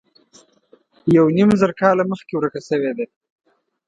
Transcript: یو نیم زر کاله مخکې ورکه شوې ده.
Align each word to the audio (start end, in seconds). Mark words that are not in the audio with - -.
یو 1.15 1.25
نیم 1.35 1.49
زر 1.61 1.71
کاله 1.79 2.03
مخکې 2.11 2.33
ورکه 2.35 2.61
شوې 2.67 2.91
ده. 2.97 3.05